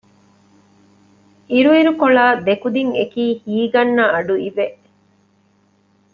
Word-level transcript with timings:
އިރުއިރުކޮޅާ 1.51 2.25
ދެކުދިން 2.47 2.91
އެކީ 2.97 3.23
ހީގަންނަ 3.43 4.05
އަޑުއިވެ 4.13 4.67